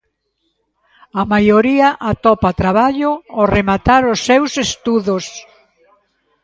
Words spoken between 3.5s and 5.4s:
rematar os seus estudos.